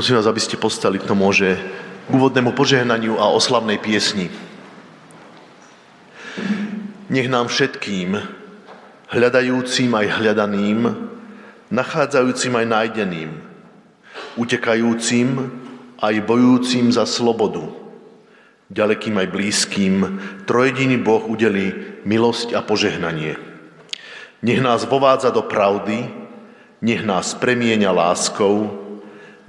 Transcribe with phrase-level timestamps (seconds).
[0.00, 1.60] Prosím vás, aby ste postali k tomu, že
[2.08, 4.32] úvodnému požehnaniu a oslavnej piesni.
[7.12, 8.16] Nech nám všetkým,
[9.12, 10.88] hľadajúcim aj hľadaným,
[11.68, 13.44] nachádzajúcim aj nájdeným,
[14.40, 15.52] utekajúcim
[16.00, 17.68] aj bojúcim za slobodu,
[18.72, 19.96] ďalekým aj blízkym,
[20.48, 21.76] trojediný Boh udeli
[22.08, 23.36] milosť a požehnanie.
[24.40, 26.08] Nech nás vovádza do pravdy,
[26.80, 28.88] nech nás premieňa láskou,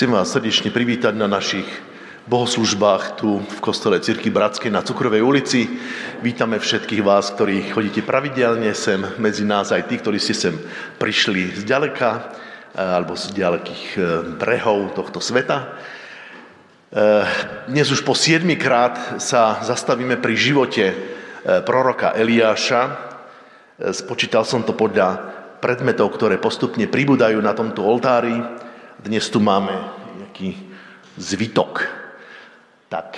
[0.00, 1.68] Chcem vás srdečne privítať na našich
[2.24, 5.68] bohoslužbách tu v kostole Cirky Bratskej na Cukrovej ulici.
[6.24, 10.56] Vítame všetkých vás, ktorí chodíte pravidelne sem medzi nás, aj tí, ktorí ste sem
[10.96, 14.04] prišli z ďaleka eh, alebo z ďalekých eh,
[14.40, 15.68] brehov tohto sveta.
[15.68, 17.28] Eh,
[17.68, 20.84] dnes už po siedmikrát sa zastavíme pri živote
[21.44, 22.80] proroka Eliáša.
[23.92, 25.28] Spočítal som to podľa
[25.60, 28.59] predmetov, ktoré postupne pribúdajú na tomto oltári.
[29.00, 29.72] Dnes tu máme
[30.20, 30.60] nejaký
[31.16, 31.88] zvytok.
[32.92, 33.16] Tak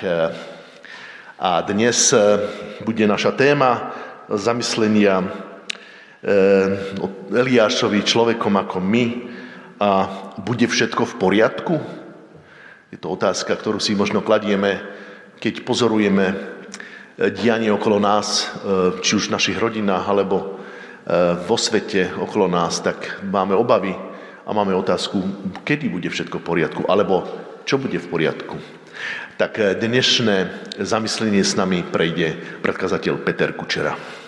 [1.42, 2.14] a dnes
[2.86, 3.90] bude naša téma
[4.30, 5.26] zamyslenia
[7.02, 9.26] o Eliášovi človekom ako my
[9.82, 10.06] a
[10.38, 11.74] bude všetko v poriadku?
[12.94, 14.86] Je to otázka, ktorú si možno kladieme,
[15.42, 16.30] keď pozorujeme
[17.42, 18.54] dianie okolo nás,
[19.02, 20.62] či už v našich rodinách, alebo
[21.42, 24.11] vo svete okolo nás, tak máme obavy
[24.46, 25.22] a máme otázku,
[25.62, 27.26] kedy bude všetko v poriadku, alebo
[27.62, 28.56] čo bude v poriadku.
[29.38, 30.36] Tak dnešné
[30.78, 34.21] zamyslenie s nami prejde predkazateľ Peter Kučera.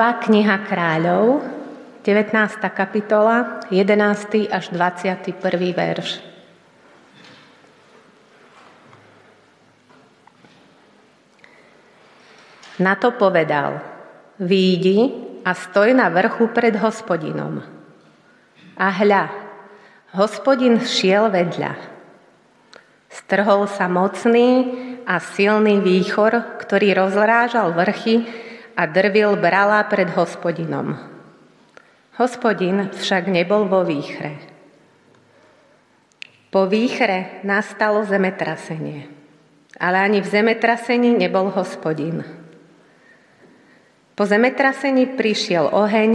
[0.00, 1.44] Prvá kniha kráľov,
[2.08, 2.32] 19.
[2.72, 4.48] kapitola, 11.
[4.48, 5.28] až 21.
[5.76, 6.24] verš.
[12.80, 13.84] Na to povedal,
[14.40, 15.12] výjdi
[15.44, 17.60] a stoj na vrchu pred hospodinom.
[18.80, 19.28] A hľa,
[20.16, 21.76] hospodin šiel vedľa.
[23.12, 24.64] Strhol sa mocný
[25.04, 30.98] a silný výchor, ktorý rozrážal vrchy a drvil brala pred hospodinom.
[32.20, 34.36] Hospodin však nebol vo výchre.
[36.50, 39.06] Po výchre nastalo zemetrasenie,
[39.78, 42.26] ale ani v zemetrasení nebol hospodin.
[44.18, 46.10] Po zemetrasení prišiel oheň,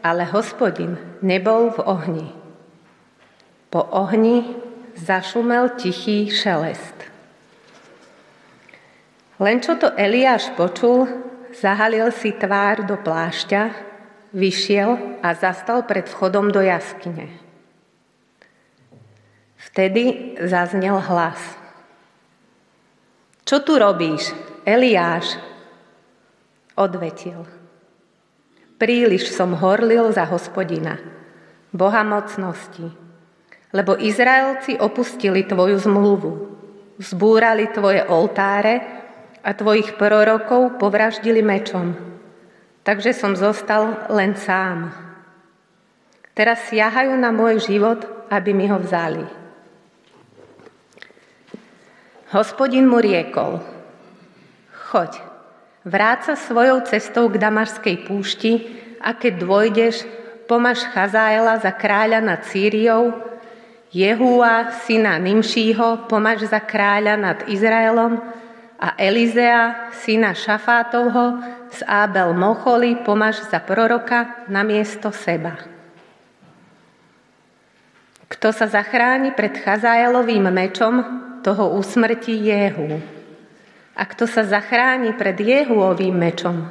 [0.00, 2.28] ale hospodin nebol v ohni.
[3.68, 4.56] Po ohni
[4.96, 6.94] zašumel tichý šelest.
[9.38, 11.04] Len čo to Eliáš počul,
[11.58, 13.62] zahalil si tvár do plášťa,
[14.34, 17.30] vyšiel a zastal pred vchodom do jaskyne.
[19.70, 21.40] Vtedy zaznel hlas.
[23.42, 24.30] Čo tu robíš,
[24.62, 25.34] Eliáš?
[26.78, 27.42] Odvetil.
[28.78, 30.98] Príliš som horlil za hospodina,
[31.70, 32.86] Boha mocnosti,
[33.74, 36.32] lebo Izraelci opustili tvoju zmluvu,
[36.98, 38.93] zbúrali tvoje oltáre
[39.44, 41.92] a tvojich prorokov povraždili mečom.
[42.80, 44.92] Takže som zostal len sám.
[46.32, 49.22] Teraz siahajú na môj život, aby mi ho vzali.
[52.34, 53.62] Hospodin mu riekol,
[54.90, 55.22] choď,
[55.86, 58.52] vráť sa svojou cestou k Damašskej púšti
[58.98, 60.02] a keď dôjdeš,
[60.50, 63.14] pomaž Chazaela za kráľa nad Sýriou,
[63.94, 68.18] Jehúa, syna Nimšího, pomaž za kráľa nad Izraelom
[68.78, 71.38] a Elizea, syna Šafátovho,
[71.70, 75.58] z Ábel Mocholi pomáš za proroka na miesto seba.
[78.30, 80.94] Kto sa zachráni pred Chazaelovým mečom,
[81.44, 82.98] toho usmrtí Jehu.
[83.94, 86.66] A kto sa zachráni pred Jehuovým mečom,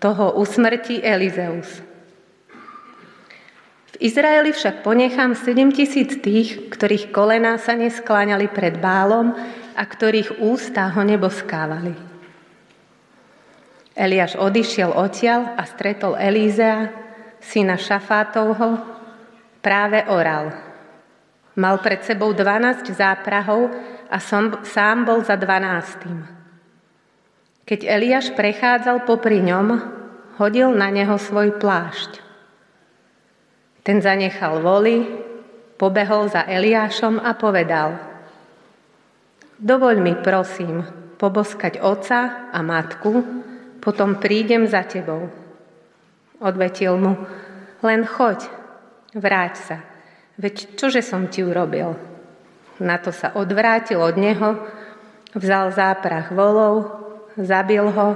[0.00, 1.84] toho usmrtí Elizeus.
[3.92, 9.36] V Izraeli však ponechám 7 tisíc tých, ktorých kolená sa neskláňali pred bálom
[9.76, 11.92] a ktorých ústa ho neboskávali.
[13.92, 16.92] Eliáš odišiel odtiaľ a stretol Elízea,
[17.40, 18.80] syna Šafátovho,
[19.60, 20.52] práve oral.
[21.56, 23.72] Mal pred sebou 12 záprahov
[24.12, 26.24] a som, sám bol za dvanástým.
[27.64, 29.80] Keď Eliáš prechádzal popri ňom,
[30.36, 32.20] hodil na neho svoj plášť.
[33.80, 35.08] Ten zanechal voli,
[35.80, 37.96] pobehol za Eliášom a povedal–
[39.56, 40.84] Dovoľ mi, prosím,
[41.16, 43.24] poboskať oca a matku,
[43.80, 45.32] potom prídem za tebou.
[46.36, 47.16] Odvetil mu,
[47.80, 48.44] len choď,
[49.16, 49.76] vráť sa,
[50.36, 51.96] veď čože som ti urobil?
[52.84, 54.60] Na to sa odvrátil od neho,
[55.32, 56.92] vzal záprach volov,
[57.40, 58.08] zabil ho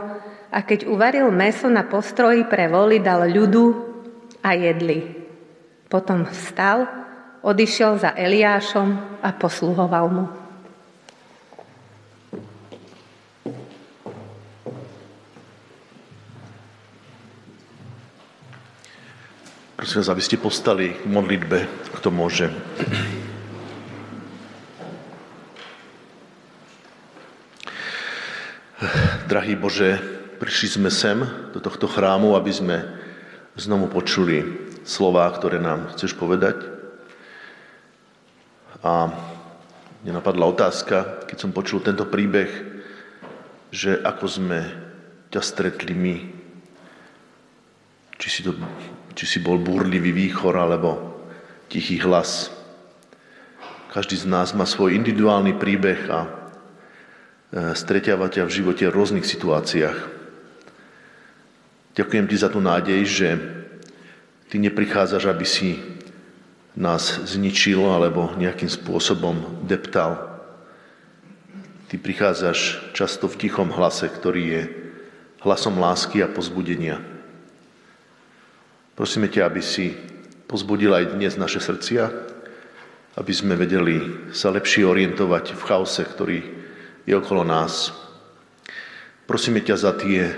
[0.52, 3.64] a keď uvaril meso na postroji pre voli, dal ľudu
[4.44, 5.25] a jedli.
[5.88, 6.85] Potom vstal,
[7.40, 10.39] odišiel za Eliášom a posluhoval mu.
[19.80, 21.64] Prosím vás, aby ste postali k modlitbe,
[21.96, 22.52] kto môže.
[29.25, 29.96] Drahý Bože,
[30.37, 31.25] prišli sme sem
[31.56, 32.76] do tohto chrámu, aby sme
[33.56, 36.60] znovu počuli slova, ktoré nám chceš povedať.
[38.84, 39.08] A
[40.04, 42.52] mne napadla otázka, keď som počul tento príbeh,
[43.72, 44.60] že ako sme
[45.32, 46.16] ťa stretli my,
[48.20, 48.52] či si to
[49.20, 50.96] či si bol búrlivý výchor alebo
[51.68, 52.48] tichý hlas.
[53.92, 56.28] Každý z nás má svoj individuálny príbeh a e,
[57.76, 59.98] streťáva ťa v živote v rôznych situáciách.
[62.00, 63.28] Ďakujem ti za tú nádej, že
[64.48, 65.76] ty neprichádzaš, aby si
[66.72, 70.16] nás zničil alebo nejakým spôsobom deptal.
[71.92, 74.62] Ty prichádzaš často v tichom hlase, ktorý je
[75.44, 77.19] hlasom lásky a pozbudenia.
[79.00, 79.97] Prosíme ťa, aby si
[80.45, 82.12] pozbudil aj dnes naše srdcia,
[83.16, 86.45] aby sme vedeli sa lepšie orientovať v chaose, ktorý
[87.09, 87.97] je okolo nás.
[89.25, 90.37] Prosíme ťa za tie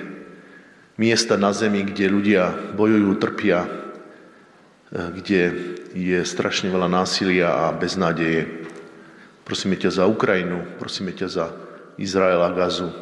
[0.95, 3.67] miesta na zemi, kde ľudia bojujú, trpia,
[4.95, 5.43] kde
[5.99, 8.47] je strašne veľa násilia a beznádeje.
[9.43, 11.51] Prosíme ťa za Ukrajinu, prosíme ťa za
[11.99, 12.95] Izrael a Gazu.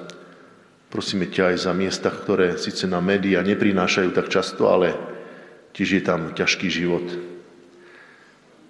[0.88, 5.19] Prosíme ťa aj za miesta, ktoré síce na médiá neprinášajú tak často, ale
[5.72, 7.04] tiež je tam ťažký život.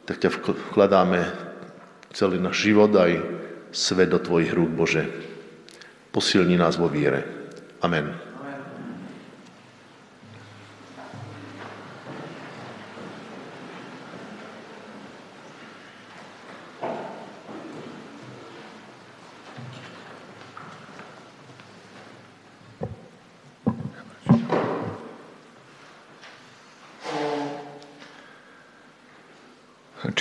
[0.06, 0.30] Tak ťa
[0.72, 1.20] vkladáme
[2.10, 3.22] celý náš život aj
[3.70, 5.06] svet do Tvojich rúk, Bože.
[6.10, 7.22] Posilni nás vo viere.
[7.80, 8.29] Amen.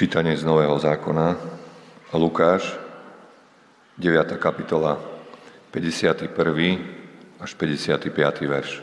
[0.10, 1.38] Čítanie z Nového zákona.
[2.18, 2.74] Lukáš,
[4.02, 4.42] 9.
[4.42, 4.98] kapitola,
[5.70, 6.34] 51.
[7.38, 8.10] až 55.
[8.50, 8.82] verš.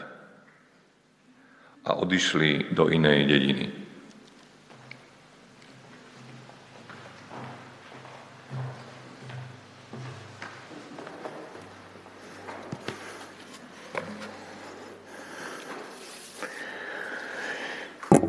[1.86, 3.66] A odišli do inej dediny.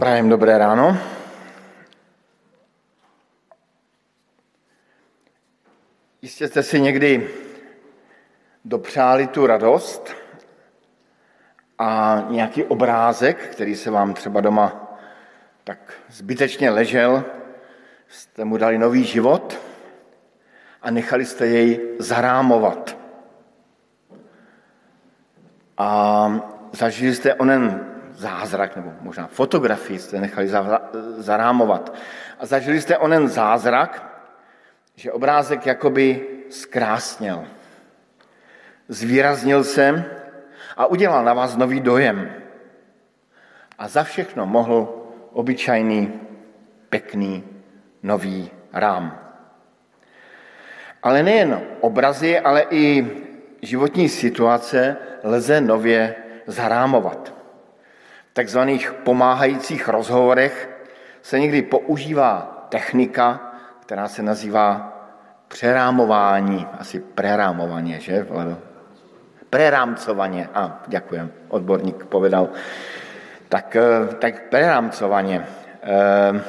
[0.02, 0.98] Prajem dobré ráno.
[6.22, 7.30] Jistě jste si někdy
[8.66, 10.16] dopřáli tu radost
[11.80, 14.98] a nějaký obrázek, který se vám třeba doma
[15.64, 17.24] tak zbytečně ležel,
[18.08, 19.60] jste mu dali nový život
[20.82, 22.98] a nechali jste jej zarámovat.
[25.78, 26.32] A
[26.72, 27.91] zažili jste onen
[28.22, 30.50] zázrak, nebo možná fotografii jste nechali
[31.18, 31.94] zarámovat.
[32.40, 34.22] A zažili jste onen zázrak,
[34.96, 37.46] že obrázek jakoby zkrásněl.
[38.88, 40.06] Zvýraznil se
[40.78, 42.30] a udělal na vás nový dojem.
[43.78, 46.14] A za všechno mohl obyčajný,
[46.90, 47.44] pěkný,
[48.04, 49.18] nový rám.
[51.04, 53.08] Ale nejen obrazy, ale i
[53.62, 56.16] životní situace lze nově
[56.48, 57.41] zarámovat
[58.34, 60.70] takzvaných pomáhajících rozhovorech
[61.22, 64.98] se někdy používá technika, která se nazývá
[65.48, 68.28] přerámování, asi prerámovaně, že?
[69.50, 72.50] Prerámcovaně, a děkujem, odborník povedal.
[73.50, 75.46] Tak, eh, tak prerámcovaně.
[75.84, 76.41] Eh,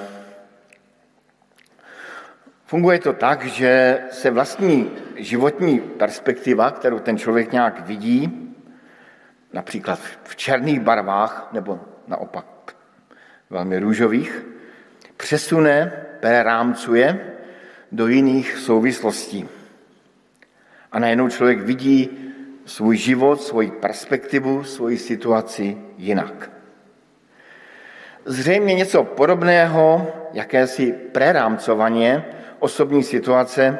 [2.66, 8.51] funguje to tak, že se vlastní životní perspektiva, kterou ten člověk nějak vidí,
[9.52, 12.76] například v černých barvách, nebo naopak
[13.50, 14.44] velmi růžových,
[15.16, 17.32] přesune, prerámcuje
[17.92, 19.48] do jiných souvislostí.
[20.92, 22.10] A najednou člověk vidí
[22.64, 26.50] svůj život, svoji perspektivu, svoji situaci jinak.
[28.24, 32.24] Zřejmě něco podobného, jakési prerámcovaně
[32.58, 33.78] osobní situace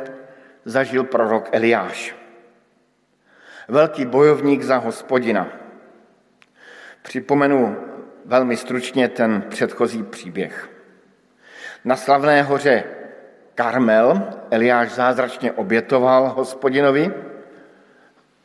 [0.64, 2.14] zažil prorok Eliáš.
[3.68, 5.48] Velký bojovník za hospodina–
[7.02, 7.76] Připomenu
[8.24, 10.70] velmi stručně ten předchozí příběh.
[11.84, 12.84] Na slavné hoře
[13.54, 17.14] Karmel Eliáš zázračně obětoval hospodinovi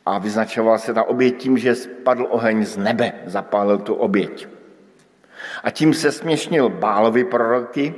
[0.06, 4.48] a vyznačoval se ta oběť tím, že spadl oheň z nebe, zapálil tu oběť.
[5.64, 7.94] A tím se směšnil bálovi proroky,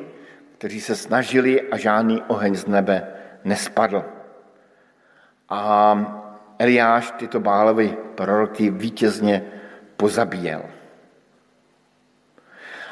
[0.59, 3.09] kteří se snažili a žádný oheň z nebe
[3.45, 4.05] nespadl.
[5.49, 5.99] A
[6.59, 9.45] Eliáš tyto bálovi proroky vítězně
[10.01, 10.63] pozabíjel.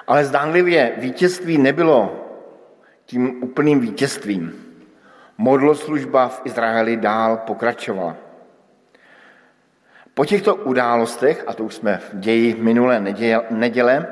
[0.07, 2.25] Ale zdánlivě vítězství nebylo
[3.05, 4.53] tím úplným vítězstvím.
[5.39, 8.17] Modloslužba v Izraeli dál pokračovala.
[10.15, 13.01] Po těchto událostech, a to už jsme v ději minulé
[13.51, 14.07] neděle,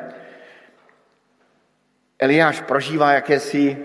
[2.19, 3.77] Eliáš prožívá jakési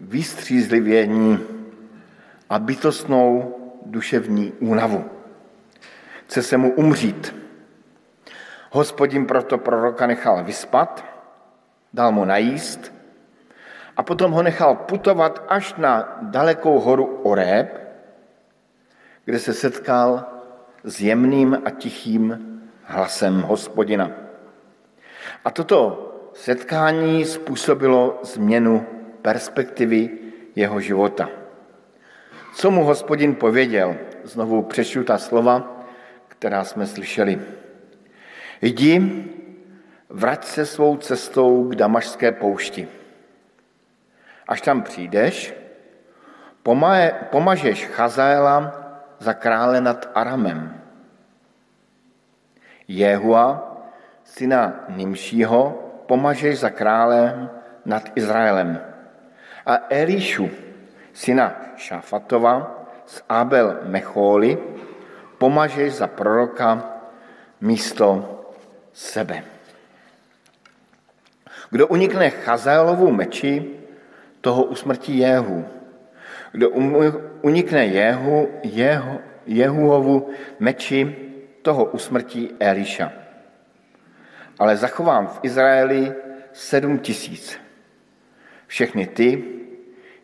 [0.00, 1.38] vystřízlivění
[2.50, 5.04] a bytostnou duševní únavu.
[6.26, 7.41] Chce se mu umřít.
[8.72, 11.04] Hospodin proto proroka nechal vyspat,
[11.92, 12.92] dal mu najíst
[13.96, 17.68] a potom ho nechal putovat až na dalekou horu Oreb,
[19.24, 20.24] kde se setkal
[20.84, 22.38] s jemným a tichým
[22.84, 24.10] hlasem hospodina.
[25.44, 28.86] A toto setkání způsobilo změnu
[29.22, 30.10] perspektivy
[30.56, 31.28] jeho života.
[32.54, 33.96] Co mu hospodin pověděl?
[34.24, 35.84] Znovu přečtu ta slova,
[36.28, 37.61] která jsme slyšeli.
[38.62, 39.24] Jdi,
[40.08, 42.88] vrať se svou cestou k Damašské poušti.
[44.48, 45.54] Až tam přijdeš,
[47.30, 48.72] pomažeš Chazaela
[49.18, 50.80] za krále nad Aramem.
[52.88, 53.78] Jehua,
[54.24, 55.62] syna Nimšího,
[56.06, 57.50] pomažeš za králem
[57.84, 58.78] nad Izraelem.
[59.66, 60.50] A Elišu,
[61.12, 64.58] syna Šafatova z Abel Mechóly,
[65.38, 66.78] pomažeš za proroka
[67.60, 68.31] místo
[68.92, 69.44] sebe.
[71.70, 73.80] Kdo unikne Chazaelovu meči,
[74.40, 75.64] toho usmrtí Jehu.
[76.52, 76.70] Kdo
[77.42, 81.00] unikne Jehu, Jehu, Jehuovu meči,
[81.62, 83.12] toho usmrtí Eliša.
[84.58, 86.12] Ale zachovám v Izraeli
[86.52, 87.56] sedm tisíc.
[88.66, 89.44] Všechny ty,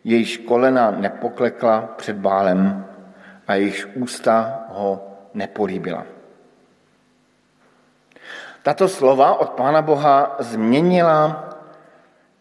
[0.03, 2.85] jejíž kolena nepoklekla před bálem
[3.47, 6.18] a jejíž ústa ho nepolíbila.
[8.63, 11.49] Tato slova od Pána Boha změnila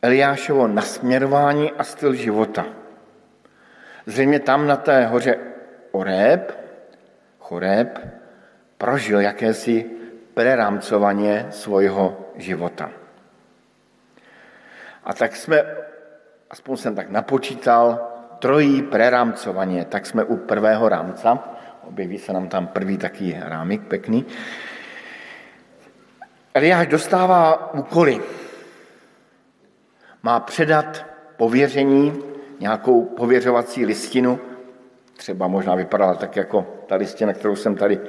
[0.02, 2.66] Eliášovo nasměrování a styl života.
[4.06, 5.38] Zřejmě tam na té hoře
[5.92, 6.58] Oreb,
[7.38, 7.98] Choreb,
[8.78, 9.90] prožil jakési
[10.34, 12.90] prerámcovaně svojho života.
[15.04, 15.64] A tak jsme,
[16.50, 21.38] aspoň jsem tak napočítal, trojí prerámcovaně, tak jsme u prvého rámca,
[21.88, 24.26] objeví se nám tam první taký rámik pekný.
[26.54, 28.20] Eliáš dostává úkoly.
[30.22, 31.06] Má předat
[31.36, 32.22] pověření,
[32.60, 34.40] nějakou pověřovací listinu,
[35.16, 38.00] třeba možná vypadala tak jako ta listina, kterou jsem tady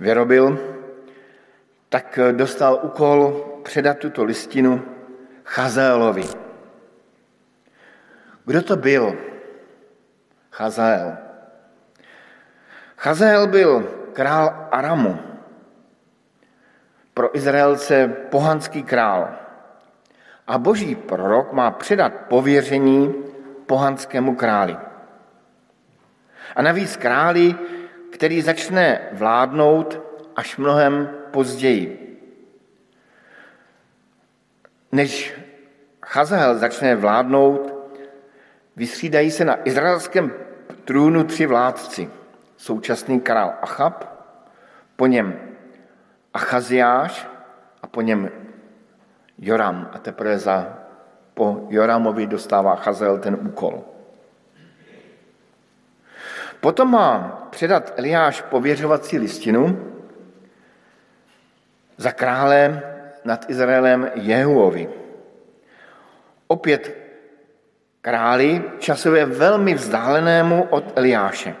[0.00, 0.58] vyrobil,
[1.88, 4.82] tak dostal úkol předat tuto listinu
[5.44, 6.24] Chazaelovi.
[8.44, 9.16] Kdo to byl?
[10.50, 11.16] Chazael.
[12.96, 15.29] Chazael byl král Aramu.
[17.20, 19.28] Pro Izraelce pohanský král.
[20.46, 23.14] A boží prorok má předat pověření
[23.66, 24.76] pohanskému králi.
[26.56, 27.54] A navíc králi,
[28.12, 30.00] který začne vládnout
[30.36, 32.16] až mnohem později.
[34.92, 35.40] Než
[36.06, 37.74] Chazael začne vládnout,
[38.76, 40.32] vystřídají se na izraelském
[40.84, 42.10] trůnu tři vládci.
[42.56, 44.04] Současný král Achab,
[44.96, 45.49] po něm
[46.34, 47.28] Achaziáš
[47.82, 48.30] a po něm
[49.38, 49.90] Joram.
[49.92, 50.78] A teprve za,
[51.34, 53.84] po Joramovi dostává Chazael ten úkol.
[56.60, 59.92] Potom má předat Eliáš pověřovací listinu
[61.96, 62.82] za králem
[63.24, 64.88] nad Izraelem Jehuovi.
[66.46, 66.96] Opět
[68.00, 71.54] králi časově velmi vzdálenému od Eliáše.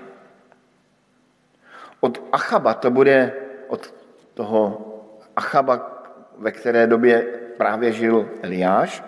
[2.00, 3.32] Od Achaba to bude,
[4.34, 4.86] toho
[5.36, 6.02] Achaba,
[6.38, 7.22] ve které době
[7.56, 9.04] právě žil Eliáš,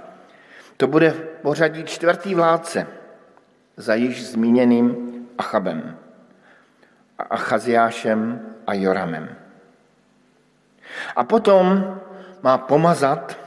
[0.76, 2.86] to bude v pořadí čtvrtý vládce
[3.76, 5.98] za již zmíněným Achabem,
[7.18, 9.36] Achaziášem a Joramem.
[11.16, 11.96] A potom
[12.42, 13.38] má pomazat,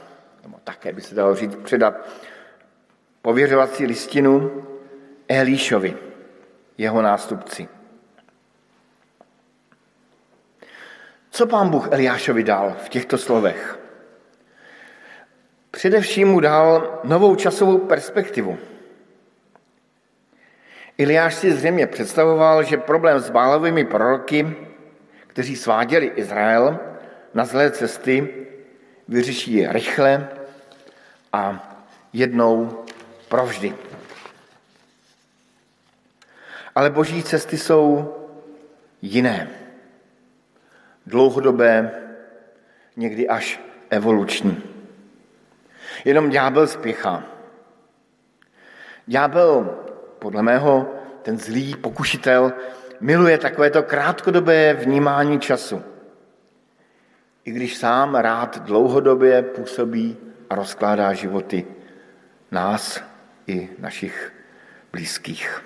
[0.42, 2.08] nebo také by se dalo říct, předat
[3.22, 4.62] pověřovací listinu
[5.28, 5.96] Elíšovi,
[6.78, 7.68] jeho nástupci.
[11.36, 13.78] Co pán Bůh Eliášovi dal v těchto slovech?
[15.70, 18.58] Především mu dal novou časovou perspektivu.
[20.98, 24.56] Iliáš si zřejmě představoval, že problém s bálovými proroky,
[25.26, 26.78] kteří sváděli Izrael
[27.34, 28.46] na zlé cesty,
[29.08, 30.28] vyřeší rychle
[31.32, 31.74] a
[32.12, 32.84] jednou
[33.28, 33.74] provždy.
[36.74, 38.14] Ale boží cesty jsou
[39.02, 39.65] jiné.
[41.06, 41.90] Dlouhodobé,
[42.96, 44.62] někdy až evoluční.
[46.04, 47.22] Jenom ďábel spěchá.
[49.06, 49.78] Ďábel
[50.18, 52.52] podle mého ten zlý pokušitel,
[53.00, 55.82] miluje takovéto krátkodobé vnímání času.
[57.44, 60.16] I když sám rád dlouhodobě působí
[60.50, 61.66] a rozkládá životy
[62.50, 63.02] nás
[63.46, 64.32] i našich
[64.92, 65.62] blízkých.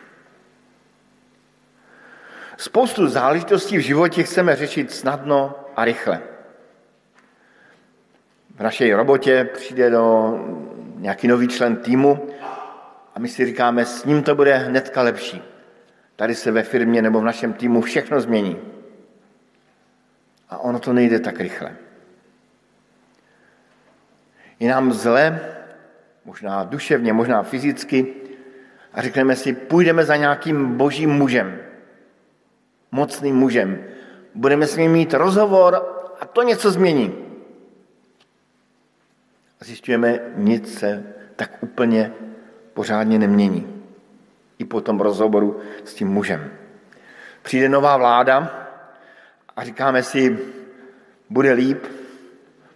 [2.61, 6.20] Spoustu záležitostí v životě chceme řešit snadno a rychle.
[8.57, 10.35] V naší robotě přijde do
[10.96, 12.29] nějaký nový člen týmu
[13.14, 15.42] a my si říkáme, s ním to bude hnedka lepší.
[16.16, 18.59] Tady se ve firmě nebo v našem týmu všechno změní.
[20.49, 21.77] A ono to nejde tak rychle.
[24.59, 25.40] Je nám zle,
[26.25, 28.14] možná duševně, možná fyzicky,
[28.92, 31.69] a řekneme si, půjdeme za nějakým božím mužem,
[32.92, 33.85] mocným mužem.
[34.35, 35.74] Budeme s ním mít rozhovor
[36.20, 37.14] a to něco změní.
[39.61, 41.05] A zjišťujeme, nic se
[41.37, 42.12] tak úplně
[42.74, 43.85] pořádně nemění.
[44.59, 46.50] I po tom rozhovoru s tím mužem.
[47.42, 48.66] Přijde nová vláda
[49.57, 50.38] a říkáme si,
[51.31, 51.85] bude líp,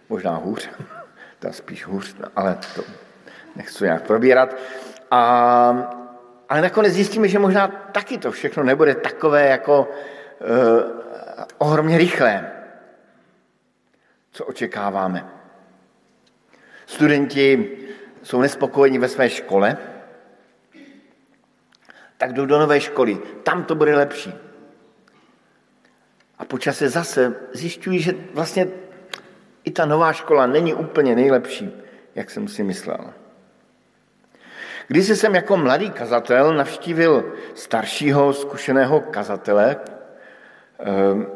[0.09, 0.69] možná hůř,
[1.39, 2.83] to spíš hůř, ale to
[3.55, 4.55] nechci nějak probírat.
[5.11, 6.04] A,
[6.49, 9.89] ale nakonec zjistíme, že možná taky to všechno nebude takové jako
[10.41, 12.51] eh, ohromně rychlé,
[14.31, 15.29] co očekáváme.
[16.85, 17.77] Studenti
[18.23, 19.77] jsou nespokojení ve své škole,
[22.17, 23.17] tak jdou do nové školy.
[23.43, 24.33] Tam to bude lepší.
[26.37, 28.67] A po čase zase zjišťují, že vlastně
[29.63, 31.83] i ta nová škola není úplně nejlepší,
[32.15, 33.13] jak jsem si myslel.
[34.87, 39.75] Když jsem jako mladý kazatel navštívil staršího zkušeného kazatele,
[40.79, 41.27] ehm,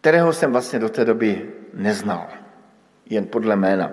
[0.00, 2.28] kterého jsem vlastně do té doby neznal,
[3.06, 3.92] jen podle jména.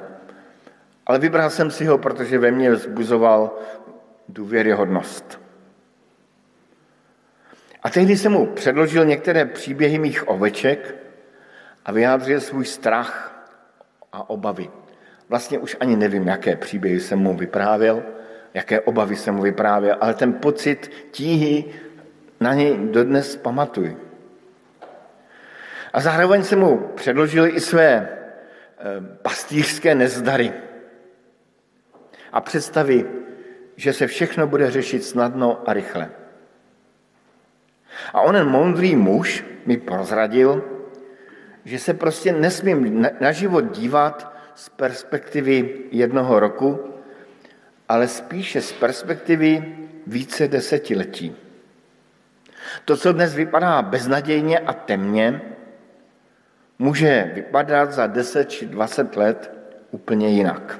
[1.05, 3.57] Ale vybral jsem si ho, protože ve mně vzbuzoval
[4.29, 5.41] důvěryhodnost.
[7.83, 10.95] A tehdy jsem mu předložil některé příběhy mých oveček
[11.85, 13.45] a vyjádřil svůj strach
[14.11, 14.78] a obavy.
[15.29, 18.03] Vlastně už ani nevím, jaké příběhy jsem mu vyprávěl,
[18.53, 21.65] jaké obavy jsem mu vyprávěl, ale ten pocit tíhy
[22.39, 23.97] na něj dodnes pamatuji.
[25.93, 28.07] A zároveň jsem mu předložil i své eh,
[29.21, 30.53] pastýřské nezdary
[32.31, 33.05] a představy,
[33.75, 36.09] že se všechno bude řešit snadno a rychle.
[38.13, 40.63] A onen moudrý muž mi prozradil,
[41.65, 46.93] že se prostě nesmím na život dívat z perspektivy jednoho roku,
[47.89, 51.35] ale spíše z perspektivy více desetiletí.
[52.85, 55.41] To, co dnes vypadá beznadějně a temně,
[56.79, 59.51] může vypadat za 10 či 20 let
[59.91, 60.79] úplně jinak.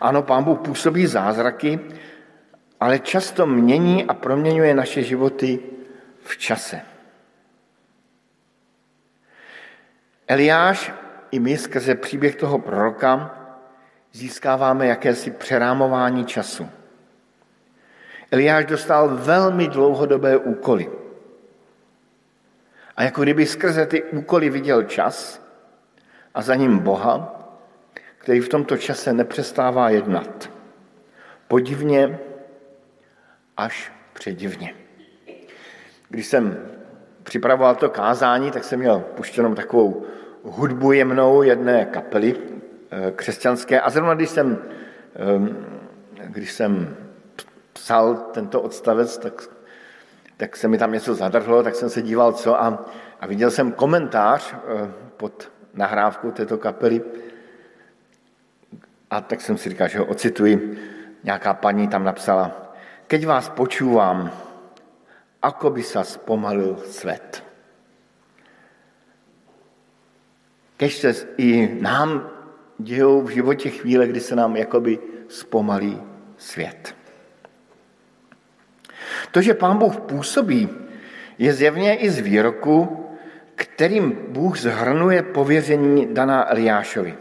[0.00, 1.80] Ano, Pán Bůh působí zázraky,
[2.80, 5.58] ale často mění a proměňuje naše životy
[6.22, 6.80] v čase.
[10.28, 10.99] Eliáš
[11.30, 13.36] i my skrze příběh toho proroka
[14.12, 16.68] získáváme jakési přerámování času.
[18.30, 20.90] Eliáš dostal velmi dlouhodobé úkoly.
[22.96, 25.46] A jako kdyby skrze ty úkoly viděl čas
[26.34, 27.36] a za ním Boha,
[28.18, 30.50] který v tomto čase nepřestává jednat.
[31.48, 32.18] Podivně
[33.56, 34.74] až předivně.
[36.08, 36.68] Když jsem
[37.22, 40.06] připravoval to kázání, tak jsem měl puštěnou takovou
[40.44, 42.36] hudbu jemnou jedné kapely
[42.90, 44.58] eh, křesťanské a zrovna když jsem,
[45.14, 45.66] ehm,
[46.24, 46.96] když jsem
[47.72, 49.48] psal tento odstavec, tak,
[50.36, 52.84] tak se mi tam něco zadrhlo, tak jsem se díval, co a,
[53.20, 57.02] a viděl jsem komentář eh, pod nahrávkou této kapely
[59.10, 60.78] a tak jsem si říkal, že ho ocituji.
[61.24, 62.72] Nějaká paní tam napsala,
[63.06, 64.30] keď vás počúvam,
[65.42, 67.49] ako by sa spomalil svět.
[70.80, 72.30] Kež se i nám
[72.78, 76.00] dějou v životě chvíle, kdy se nám jakoby zpomalí
[76.36, 76.94] svět.
[79.30, 80.68] To, že Pán Bůh působí,
[81.38, 83.06] je zjevně i z výroku,
[83.54, 87.14] kterým Bůh zhrnuje pověření daná Eliášovi.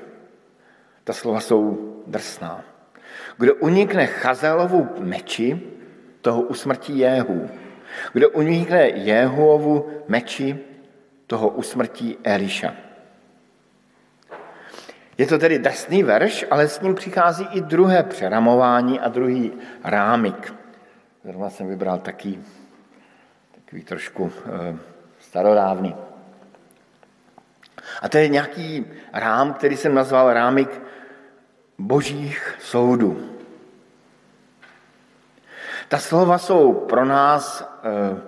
[1.03, 2.63] Ta slova jsou drsná.
[3.37, 5.59] Kdo unikne Chazelovu meči,
[6.21, 7.49] toho usmrtí Jéhu.
[8.13, 10.59] Kdo unikne Jéhuovu meči,
[11.27, 12.88] toho usmrtí Eliša.
[15.19, 19.51] Je to tedy drsný verš, ale s ním přichází i druhé přeramování a druhý
[19.83, 20.53] rámik.
[21.23, 22.43] Zrovna jsem vybral taký,
[23.55, 24.77] takový trošku e,
[25.19, 25.95] starodávný.
[28.01, 30.81] A to je nějaký rám, který jsem nazval rámik
[31.77, 33.35] božích soudů.
[35.87, 38.21] Ta slova jsou pro nás eh,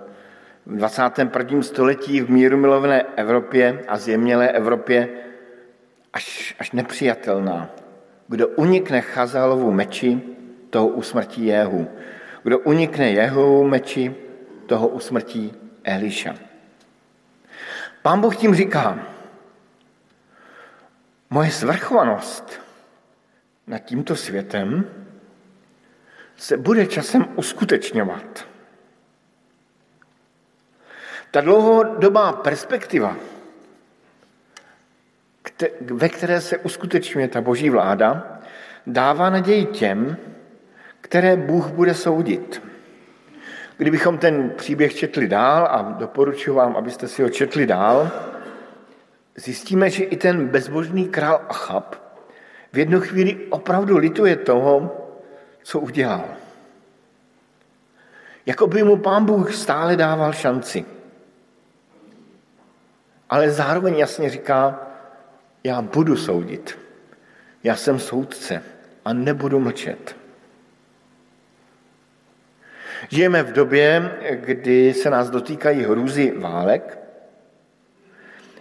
[0.66, 1.62] v 21.
[1.62, 5.08] století v míru milovné Evropě a zjemnělé Evropě
[6.12, 7.70] až, až nepřijatelná.
[8.28, 10.22] Kdo unikne Chazalovu meči,
[10.70, 11.88] toho usmrtí Jehu.
[12.42, 14.14] Kdo unikne Jehovu meči,
[14.66, 16.34] toho usmrtí Eliša.
[18.02, 18.98] Pán Bůh tím říká,
[21.30, 22.60] moje svrchovanost
[23.66, 24.84] nad tímto světem
[26.36, 28.48] se bude časem uskutečňovat.
[31.30, 33.16] Ta dlouhodobá perspektiva,
[35.80, 38.40] ve které se uskutečňuje ta boží vláda,
[38.86, 40.16] dává naději těm,
[41.00, 42.62] které Bůh bude soudit.
[43.76, 48.10] Kdybychom ten příběh četli dál, a doporučuji vám, abyste si ho četli dál,
[49.36, 51.96] zjistíme, že i ten bezbožný král Achab
[52.72, 54.96] v jednu chvíli opravdu lituje toho,
[55.62, 56.24] co udělal.
[58.46, 60.84] Jako by mu pán Bůh stále dával šanci.
[63.30, 64.80] Ale zároveň jasně říká,
[65.64, 66.78] já budu soudit.
[67.64, 68.62] Já jsem soudce
[69.04, 70.16] a nebudu mlčet.
[73.08, 76.98] Žijeme v době, kdy se nás dotýkají hrůzy válek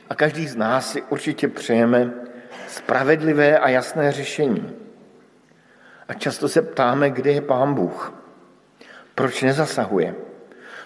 [0.09, 2.11] a každý z nás si určitě přejeme
[2.67, 4.75] spravedlivé a jasné řešení.
[6.07, 8.13] A často se ptáme, kde je Pán Bůh.
[9.15, 10.15] Proč nezasahuje?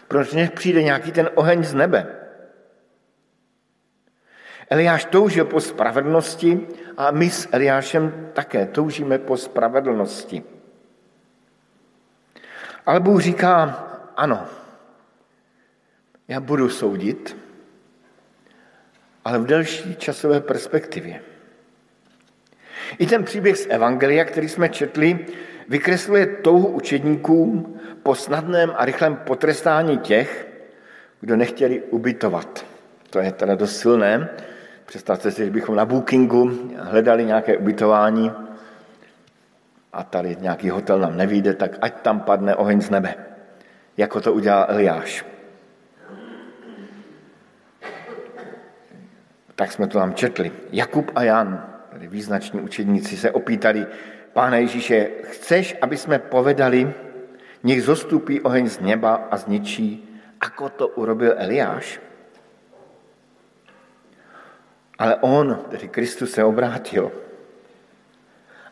[0.07, 2.24] Proč nepřijde nějaký ten oheň z nebe?
[4.69, 10.43] Eliáš toužil po spravedlnosti a my s Eliášem také toužíme po spravedlnosti.
[12.85, 13.53] Ale Bůh říká,
[14.17, 14.45] ano,
[16.27, 17.37] já budu soudit,
[19.25, 21.21] ale v delší časové perspektivě.
[22.97, 25.25] I ten příběh z Evangelia, který jsme četli,
[25.69, 30.47] vykresluje touhu učedníkům po snadném a rychlém potrestání těch,
[31.21, 32.65] kdo nechtěli ubytovat.
[33.09, 34.29] To je teda dost silné.
[34.85, 38.31] Představte si, že bychom na Bookingu hledali nějaké ubytování
[39.93, 43.15] a tady nějaký hotel nám nevíde, tak ať tam padne oheň z nebe,
[43.97, 45.25] jako to udělal Eliáš.
[49.55, 50.51] Tak jsme to tam četli.
[50.71, 53.87] Jakub a Jan, tady význační učedníci, se opýtali,
[54.35, 56.91] Páne Ježíše, chceš, aby jsme povedali,
[57.63, 60.03] nech zostupí oheň z neba a zničí,
[60.43, 62.03] ako to urobil Eliáš?
[64.99, 67.11] Ale on, tedy Kristus, se obrátil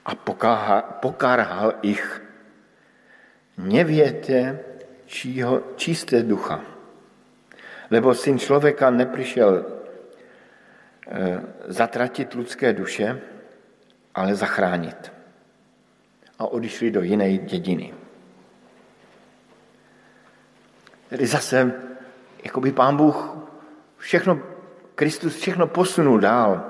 [0.06, 0.16] a
[1.02, 2.22] pokárhal ich.
[3.58, 4.60] Nevěte
[5.06, 6.62] čího, čisté ducha,
[7.92, 9.66] lebo syn člověka nepřišel
[11.08, 13.22] e, zatratit lidské duše,
[14.16, 15.12] ale zachránit.
[16.40, 17.94] A odišli do jiné dědiny.
[21.10, 21.74] Tedy zase,
[22.44, 23.38] jako by pán Bůh
[23.98, 24.53] všechno,
[24.96, 26.64] Kristus všechno posunul dál.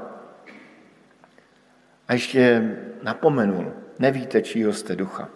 [2.07, 2.71] A ještě
[3.01, 5.29] napomenul, nevíte, čího jste ducha.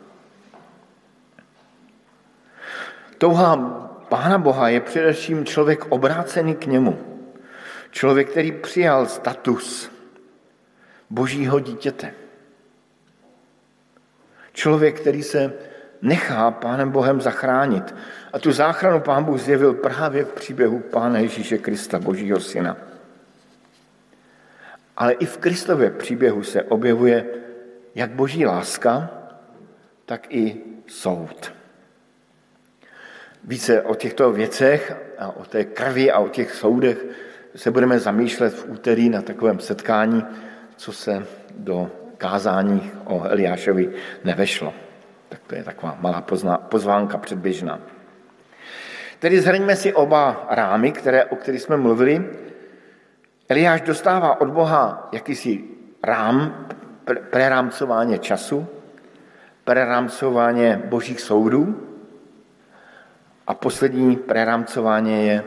[3.17, 3.55] Touha
[4.09, 6.99] Pána Boha je především člověk obrácený k němu.
[7.91, 9.91] Člověk, který přijal status
[11.09, 12.13] božího dítěte.
[14.53, 15.53] Člověk, který se
[16.01, 17.95] nechá Pánem Bohem zachránit.
[18.33, 22.77] A tu záchranu Pán Bůh zjevil právě v příběhu Pána Ježíše Krista, Božího Syna.
[24.97, 27.25] Ale i v Kristově příběhu se objevuje
[27.95, 29.09] jak boží láska,
[30.05, 30.55] tak i
[30.87, 31.53] soud.
[33.43, 37.05] Více o těchto věcech a o té krvi a o těch soudech
[37.55, 40.25] se budeme zamýšlet v úterý na takovém setkání,
[40.75, 41.25] co se
[41.57, 43.93] do kázání o Eliášovi
[44.23, 44.86] nevešlo.
[45.30, 46.23] Tak to je taková malá
[46.69, 47.80] pozvánka předběžná.
[49.19, 52.25] Tedy zhrňme si oba rámy, které, o kterých jsme mluvili.
[53.49, 55.63] Eliáš dostává od Boha jakýsi
[56.03, 56.67] rám
[57.30, 58.67] prerámcování času,
[59.63, 61.88] prerámcování božích soudů
[63.47, 65.43] a poslední prerámcování je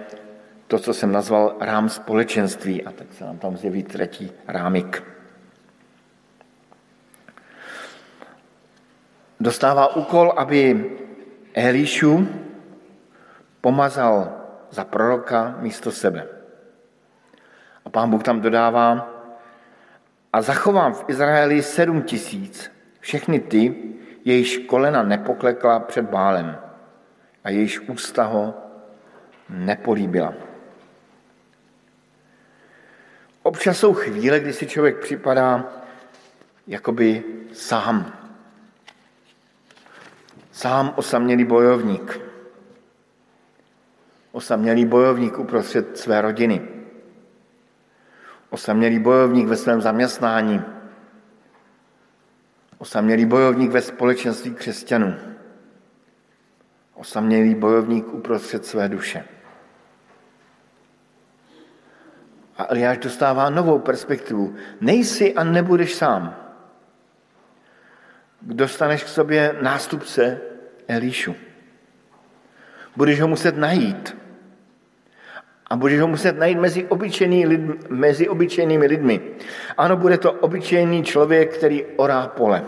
[0.66, 2.84] to, co jsem nazval rám společenství.
[2.84, 5.02] A teď se nám tam zjeví třetí rámik.
[9.40, 10.90] Dostává úkol, aby
[11.54, 12.28] Elišu
[13.60, 14.32] pomazal
[14.70, 16.28] za proroka místo sebe.
[17.84, 19.08] A pán Bůh tam dodává,
[20.32, 23.74] a zachovám v Izraeli sedm tisíc, všechny ty,
[24.24, 26.58] jejíž kolena nepoklekla před bálem
[27.44, 28.54] a jejíž ústa ho
[29.48, 30.34] nepolíbila.
[33.42, 35.64] Občas jsou chvíle, kdy si člověk připadá
[36.66, 38.19] jakoby sám.
[40.52, 42.20] Sám osamělý bojovník.
[44.32, 46.68] Osamělý bojovník uprostřed své rodiny.
[48.50, 50.62] Osamělý bojovník ve svém zaměstnání.
[52.78, 55.14] Osamělý bojovník ve společenství křesťanů.
[56.94, 59.24] Osamělý bojovník uprostřed své duše.
[62.58, 64.54] A Eliáš dostává novou perspektivu.
[64.80, 66.49] Nejsi a nebudeš sám.
[68.42, 70.40] Dostaneš k sobě nástupce
[70.88, 71.36] Elíšu.
[72.96, 74.16] Budeš ho muset najít.
[75.66, 79.20] A budeš ho muset najít mezi, obyčejný lid, mezi obyčejnými lidmi.
[79.76, 82.64] Ano, bude to obyčejný člověk, který orá pole.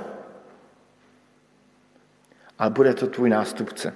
[2.59, 3.95] Ale bude to tvůj nástupce.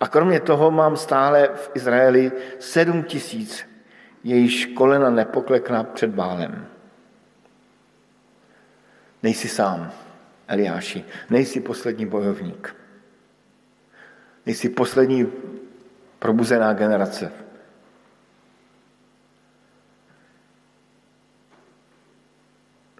[0.00, 3.68] A kromě toho mám stále v Izraeli sedm tisíc,
[4.24, 6.66] jejíž kolena nepoklekla před bálem.
[9.22, 9.92] Nejsi sám,
[10.48, 12.76] Eliáši, nejsi poslední bojovník.
[14.46, 15.32] Nejsi poslední
[16.18, 17.32] probuzená generace.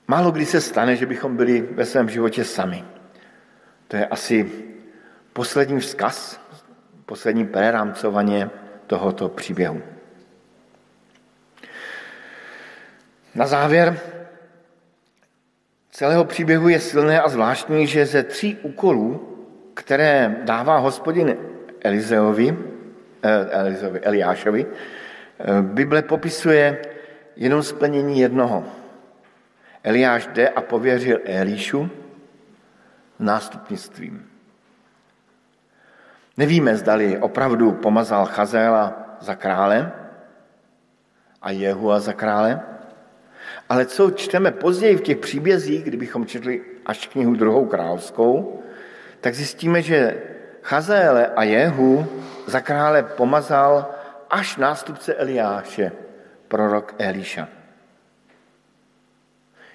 [0.09, 2.85] Málo kdy se stane, že bychom byli ve svém životě sami.
[3.89, 4.53] To je asi
[5.33, 6.41] poslední vzkaz,
[7.07, 8.51] poslední prerámcovaně
[8.87, 9.83] tohoto příběhu.
[13.35, 14.01] Na závěr
[16.01, 19.37] celého příběhu je silné a zvláštní, že ze tří úkolů,
[19.75, 21.37] které dává hospodin
[21.81, 22.57] Elizeovi,
[23.23, 26.79] eh, Elizeovi Eliášovi, eh, Bible popisuje
[27.37, 28.65] jenom splnění jednoho.
[29.85, 31.91] Eliáš jde a pověřil Elíšu
[33.19, 34.25] nástupnictvím.
[36.37, 39.93] Nevíme, zdali opravdu pomazal Chazéla za krále
[41.43, 42.70] a Jehua za krále,
[43.71, 48.63] ale co čteme později v těch příbězích, kdybychom četli až knihu druhou královskou,
[49.21, 50.23] tak zjistíme, že
[50.63, 52.07] Chazéle a Jehu
[52.47, 53.91] za krále pomazal
[54.31, 55.93] až nástupce Eliáše,
[56.49, 57.49] prorok Eliša.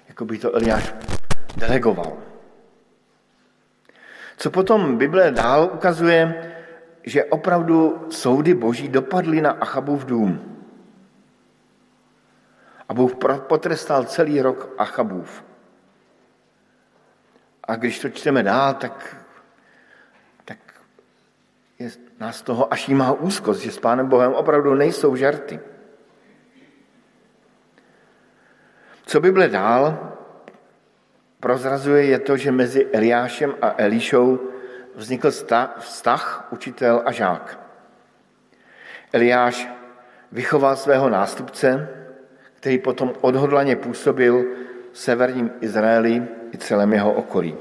[0.08, 0.94] Jako by to Eliáš
[1.56, 2.16] delegoval.
[4.36, 6.52] Co potom Bible dál ukazuje,
[7.04, 10.55] že opravdu soudy boží dopadly na Achabův dům.
[12.88, 15.44] A Bůh potrestal celý rok Achabův.
[17.64, 19.16] A když to čteme dál, tak,
[20.44, 20.58] tak
[21.78, 25.60] je nás toho až jí má úzkost, že s Pánem Bohem opravdu nejsou žarty.
[29.06, 30.12] Co Bible dál
[31.40, 34.38] prozrazuje, je to, že mezi Eliášem a Elišou
[34.94, 35.30] vznikl
[35.78, 37.58] vztah učitel a žák.
[39.12, 39.68] Eliáš
[40.32, 41.88] vychoval svého nástupce,
[42.66, 44.44] který potom odhodlaně působil
[44.92, 47.56] v severním Izraeli i celém jeho okolí.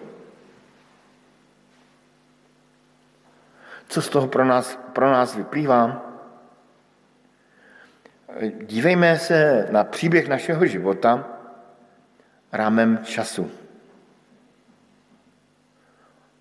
[3.88, 6.12] Co z toho pro nás, pro nás vyplývá?
[8.62, 11.28] Dívejme se na příběh našeho života
[12.52, 13.52] rámem času.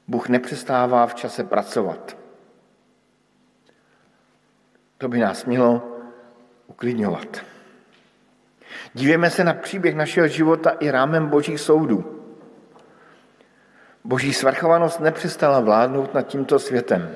[0.08, 2.16] Bůh nepřestává v čase pracovat.
[4.98, 5.98] To by nás mělo
[6.66, 7.53] uklidňovat.
[8.94, 12.20] Dívejme se na příběh našeho života i rámem božích soudů.
[14.04, 17.14] Boží svrchovanost nepřestala vládnout nad tímto světem.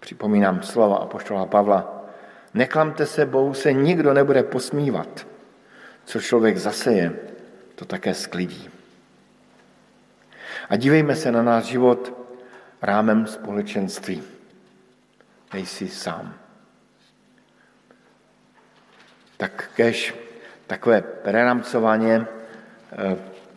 [0.00, 2.04] Připomínám slova apoštola Pavla.
[2.54, 5.26] Neklamte se, Bohu se nikdo nebude posmívat.
[6.04, 7.12] Co člověk zaseje,
[7.74, 8.70] to také sklidí.
[10.68, 12.12] A dívejme se na náš život
[12.82, 14.22] rámem společenství.
[15.54, 16.41] Nejsi sám.
[19.42, 20.14] Tak kež
[20.66, 22.26] takové preramcování eh,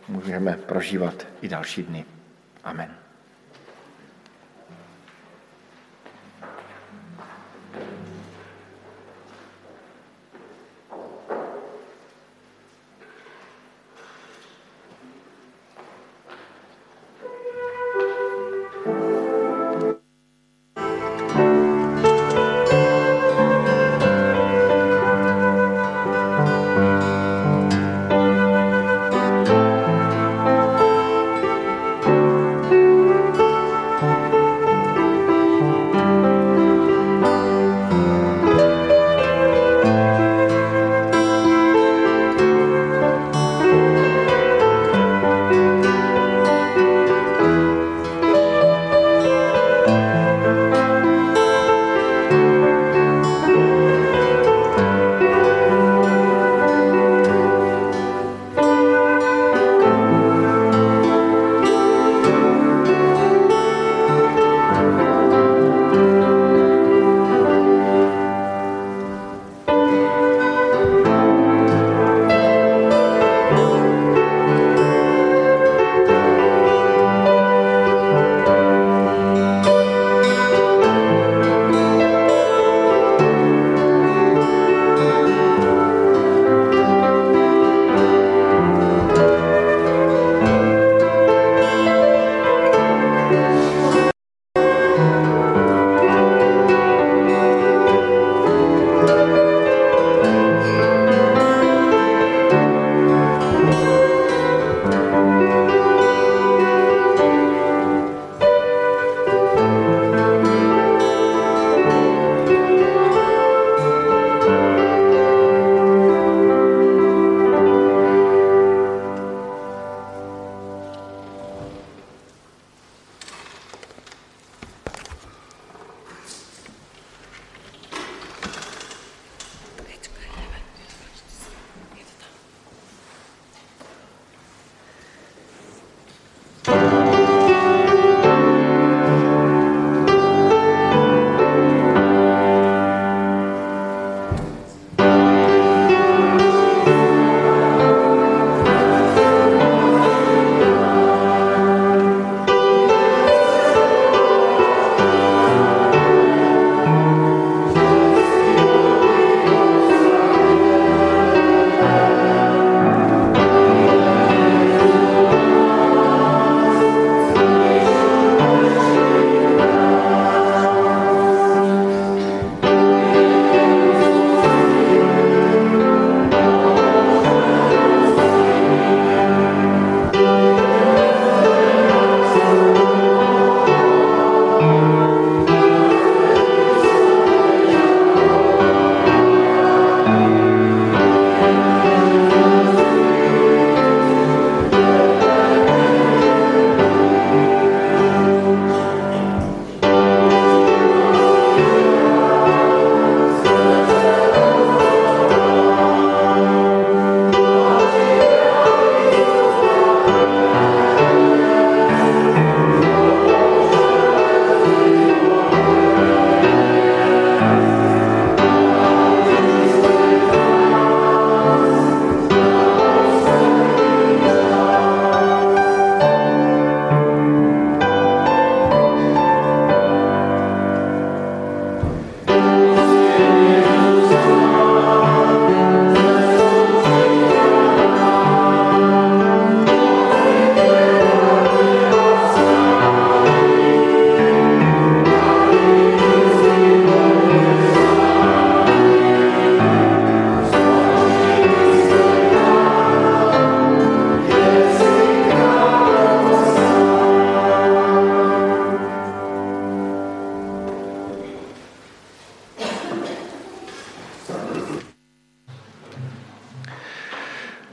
[0.08, 2.04] můžeme prožívat i další dny.
[2.64, 3.05] Amen.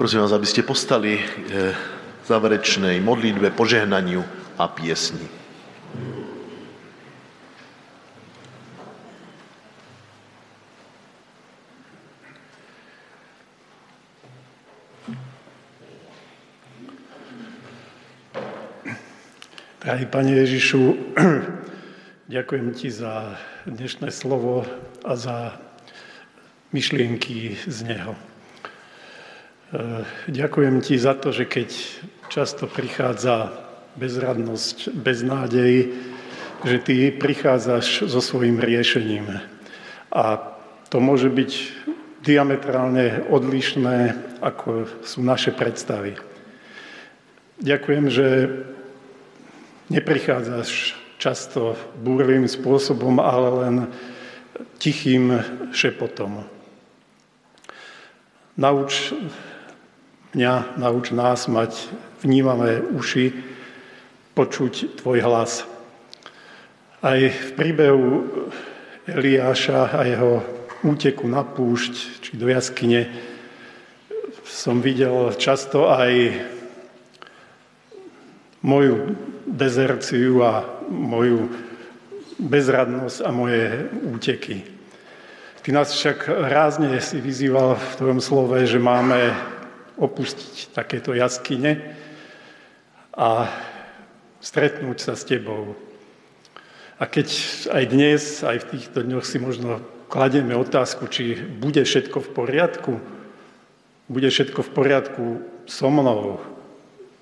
[0.04, 1.16] Prosím vás, aby ste postali
[1.48, 4.20] v záverečnej modlitbe, požehnaniu
[4.60, 5.24] a piesni.
[19.80, 21.00] Drahý Pane Ježišu,
[22.28, 24.68] ďakujem Ti za dnešné slovo
[25.08, 25.56] a za
[26.76, 28.33] myšlienky z neho.
[29.74, 31.70] E, ďakujem Ti za to, že keď
[32.30, 33.50] často prichádza
[33.98, 35.98] bezradnosť, beznádej,
[36.62, 39.34] že Ty prichádzaš so svojím riešením.
[40.14, 40.38] A
[40.94, 41.52] to môže byť
[42.22, 44.14] diametrálne odlišné,
[44.46, 46.22] ako sú naše predstavy.
[47.58, 48.28] Ďakujem, že
[49.90, 53.76] neprichádzaš často búrlivým spôsobom, ale len
[54.78, 55.42] tichým
[55.74, 56.46] šepotom.
[58.54, 59.18] Nauč
[60.34, 61.78] mňa, nauč nás mať
[62.26, 63.34] vnímavé uši,
[64.34, 65.62] počuť tvoj hlas.
[67.06, 68.26] Aj v príbehu
[69.06, 70.42] Eliáša a jeho
[70.82, 71.94] úteku na púšť
[72.26, 73.14] či do jaskyne
[74.44, 76.34] som videl často aj
[78.66, 79.14] moju
[79.46, 81.52] dezerciu a moju
[82.42, 83.64] bezradnosť a moje
[84.08, 84.66] úteky.
[85.64, 89.53] Ty nás však rázne si vyzýval v tvojom slove, že máme
[89.98, 91.96] opustiť takéto jaskyne
[93.14, 93.48] a
[94.42, 95.78] stretnúť sa s tebou.
[96.98, 97.28] A keď
[97.74, 102.94] aj dnes, aj v týchto dňoch si možno kladieme otázku, či bude všetko v poriadku,
[104.12, 105.24] bude všetko v poriadku
[105.66, 106.38] so mnou,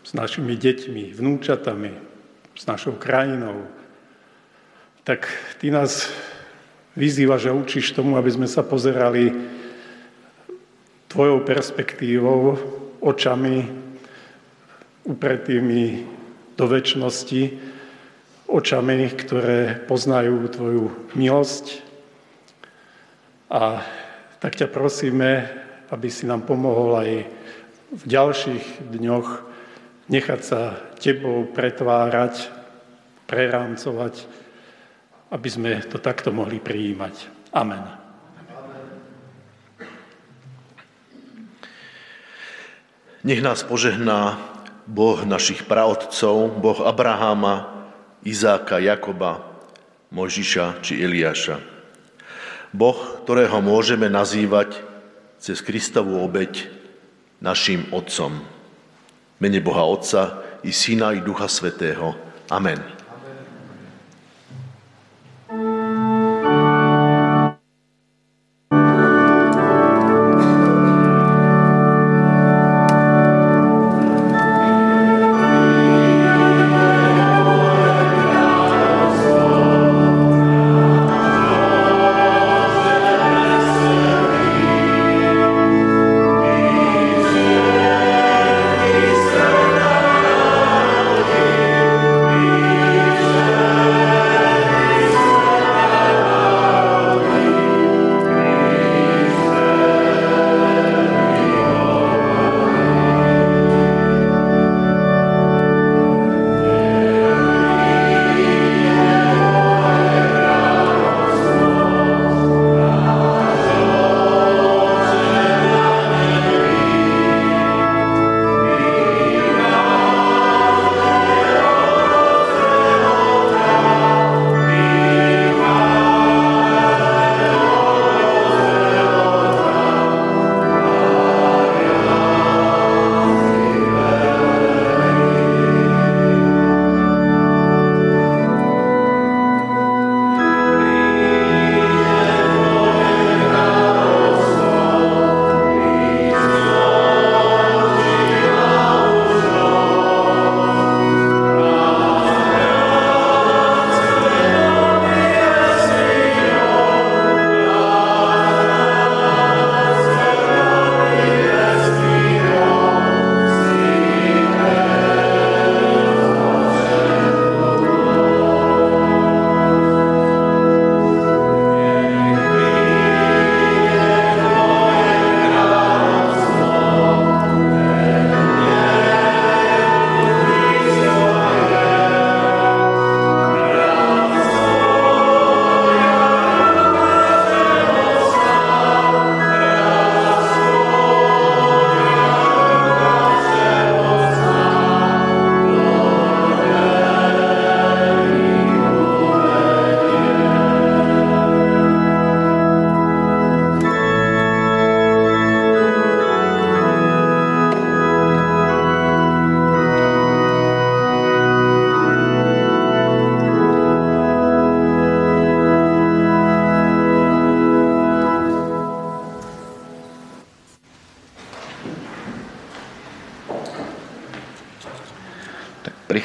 [0.02, 1.94] s našimi deťmi, vnúčatami,
[2.58, 3.70] s našou krajinou,
[5.06, 5.30] tak
[5.62, 6.10] ty nás
[6.98, 9.32] vyzývaš a učíš tomu, aby sme sa pozerali
[11.12, 12.55] tvojou perspektívou,
[13.03, 13.68] očami
[15.03, 16.07] upretými
[16.55, 17.43] do väčšnosti,
[18.47, 20.86] očami, ktoré poznajú tvoju
[21.20, 21.84] milosť.
[23.51, 23.84] A
[24.39, 25.51] tak ťa prosíme,
[25.91, 27.12] aby si nám pomohol aj
[27.91, 29.30] v ďalších dňoch
[30.07, 32.47] nechať sa tebou pretvárať,
[33.28, 34.28] prerámcovať,
[35.32, 37.51] aby sme to takto mohli prijímať.
[37.51, 38.01] Amen.
[43.22, 44.38] Nech nás požehná
[44.90, 47.70] Boh našich praotcov, Boh Abraháma,
[48.26, 49.46] Izáka, Jakoba,
[50.10, 51.62] Mojžiša či Eliáša.
[52.74, 54.80] Boh, ktorého môžeme nazývať
[55.38, 56.70] cez Kristovú obeď
[57.42, 58.62] našim Otcom
[59.42, 62.14] mene Boha Otca i Syna i Ducha Svetého.
[62.54, 63.01] Amen.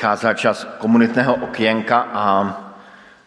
[0.06, 2.24] Přicházel čas komunitného okienka a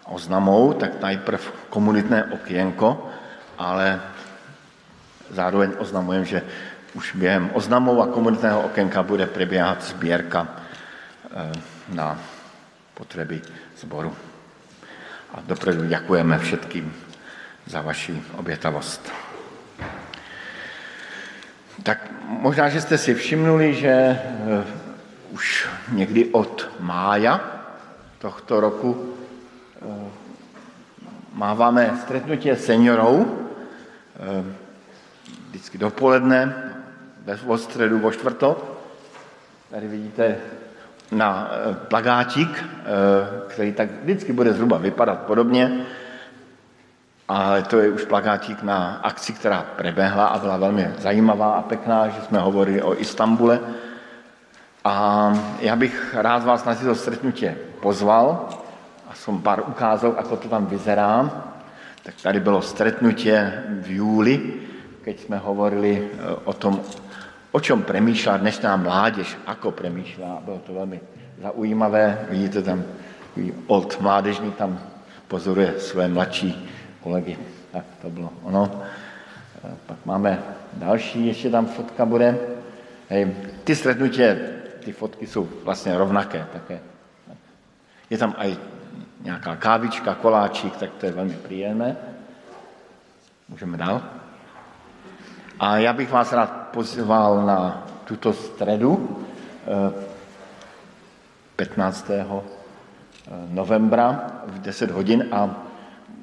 [0.08, 3.12] oznamou, tak najprv komunitné okienko,
[3.60, 4.00] ale
[5.28, 6.40] zároveň oznamujem, že
[6.96, 11.52] už během oznamou a komunitného okénka bude probíhat sbírka eh,
[11.92, 12.16] na
[12.96, 13.42] potřeby
[13.76, 14.16] sboru.
[15.36, 16.96] A dopredu děkujeme všetkým
[17.68, 19.12] za vaši obětavost.
[21.84, 24.79] Tak možná, že jste si všimnuli, že eh,
[25.32, 27.42] už někdy od mája
[28.18, 29.14] tohto roku
[29.82, 30.10] eh,
[31.34, 33.28] máváme stretnutie seniorov,
[35.50, 36.70] vždycky dopoledne,
[37.26, 38.80] ve středu, vo čtvrtok.
[39.72, 40.36] Tady vidíte
[41.12, 42.86] na eh, plagátík, eh,
[43.48, 45.86] který tak vždycky bude zhruba vypadat podobně,
[47.28, 52.08] ale to je už plagátík na akci, která prebehla a byla velmi zajímavá a pěkná,
[52.08, 53.60] že jsme hovorili o Istambule.
[54.84, 58.50] A já bych rád vás na tyto stretnutě pozval
[59.10, 61.32] a jsem pár ukázal, ako to tam vyzerá.
[62.04, 64.54] Tak tady bylo stretnutě v júli,
[65.02, 66.80] keď jsme hovorili eh, o tom,
[67.52, 70.46] o čom premýšľa dnešná mládež, ako premýšľa.
[70.46, 71.00] Bylo to velmi
[71.42, 72.30] zaujímavé.
[72.30, 72.84] Vidíte tam,
[73.68, 74.80] old mládežník tam
[75.28, 76.56] pozoruje své mladší
[77.04, 77.38] kolegy.
[77.72, 78.72] Tak to bylo ono.
[79.66, 80.40] Eh, pak máme
[80.74, 82.38] další, ještě tam fotka bude.
[83.10, 86.80] Hej, ty stretnutě, ty fotky jsou vlastně rovnaké také.
[88.10, 88.58] Je tam aj
[89.22, 91.98] nějaká kávička, koláčík, tak to je velmi příjemné.
[93.50, 94.02] Můžeme dál.
[95.60, 99.26] A já bych vás rád pozval na tuto středu
[101.56, 102.10] 15.
[102.10, 102.24] Eh,
[103.50, 105.56] novembra v 10 hodin a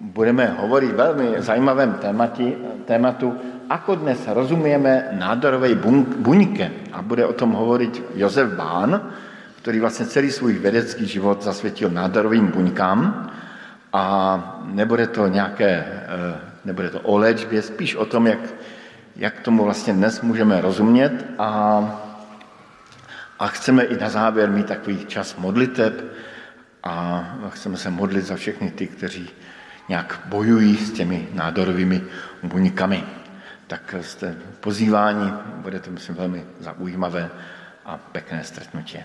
[0.01, 3.35] budeme hovorit velmi zajímavém témati, tématu,
[3.71, 5.75] ako dnes rozumíme nádorovej
[6.23, 6.93] buňke.
[6.93, 9.13] A bude o tom hovorit Josef Bán,
[9.63, 13.31] který vlastně celý svůj vědecký život zasvětil nádorovým buňkám
[13.93, 14.05] a
[14.65, 18.41] nebude to nějaké, eh, nebude to o léčbě, spíš o tom, jak
[19.17, 21.81] jak tomu vlastně dnes můžeme rozumět a,
[23.39, 26.05] a chceme i na závěr mít takový čas modliteb
[26.83, 29.31] a chceme se modlit za všechny ty, kteří
[29.89, 32.03] nějak bojují s těmi nádorovými
[32.43, 33.05] buňkami.
[33.67, 37.31] Tak jste pozýváni, bude to, myslím, velmi zaujímavé
[37.85, 39.05] a pekné stretnutie.